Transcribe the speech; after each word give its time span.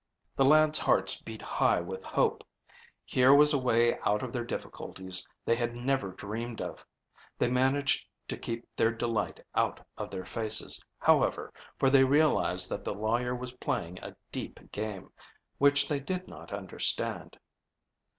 The 0.35 0.43
lads' 0.45 0.79
hearts 0.79 1.21
beat 1.21 1.43
high 1.43 1.79
with 1.79 2.01
hope. 2.03 2.43
Here 3.05 3.35
was 3.35 3.53
a 3.53 3.59
way 3.59 3.99
out 3.99 4.23
of 4.23 4.33
their 4.33 4.43
difficulties 4.43 5.27
they 5.45 5.53
had 5.55 5.75
never 5.75 6.09
dreamed 6.09 6.59
of. 6.59 6.83
They 7.37 7.47
managed 7.47 8.07
to 8.29 8.35
keep 8.35 8.65
their 8.75 8.89
delight 8.89 9.45
out 9.53 9.79
of 9.99 10.09
their 10.09 10.25
faces, 10.25 10.83
however, 10.97 11.53
for 11.77 11.91
they 11.91 12.03
realized 12.03 12.67
that 12.71 12.83
the 12.83 12.95
lawyer 12.95 13.35
was 13.35 13.53
playing 13.53 13.99
a 14.01 14.15
deep 14.31 14.71
game, 14.71 15.11
which 15.59 15.87
they 15.87 15.99
did 15.99 16.27
not 16.27 16.51
understand. 16.51 17.37